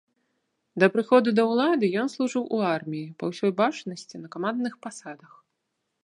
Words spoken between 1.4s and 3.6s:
ўлады ён служыў у арміі, па ўсёй